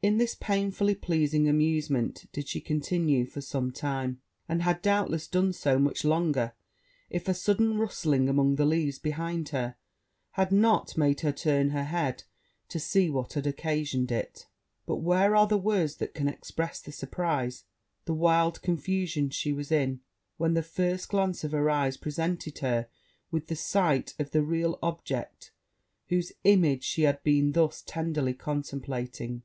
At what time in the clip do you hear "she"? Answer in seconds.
2.48-2.58, 19.28-19.52, 26.84-27.02